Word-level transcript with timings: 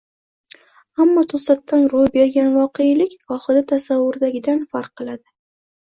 Ammo 1.05 1.23
to‘satdan 1.33 1.85
ro‘y 1.93 2.09
bergan 2.17 2.51
voqelik 2.57 3.17
gohida 3.35 3.65
tasavvurdagidan 3.77 4.69
farq 4.77 4.95
qiladi. 5.01 5.29